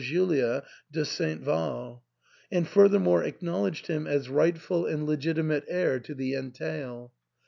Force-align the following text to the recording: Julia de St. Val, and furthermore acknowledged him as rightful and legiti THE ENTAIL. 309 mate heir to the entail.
Julia 0.01 0.63
de 0.91 1.05
St. 1.05 1.41
Val, 1.43 2.03
and 2.51 2.67
furthermore 2.67 3.23
acknowledged 3.23 3.85
him 3.85 4.07
as 4.07 4.29
rightful 4.29 4.87
and 4.87 5.07
legiti 5.07 5.35
THE 5.35 5.43
ENTAIL. 5.43 5.43
309 5.45 5.47
mate 5.49 5.63
heir 5.67 5.99
to 5.99 6.15
the 6.15 6.33
entail. 6.33 7.11